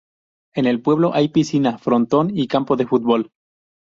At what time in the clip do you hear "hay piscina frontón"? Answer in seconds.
1.13-2.31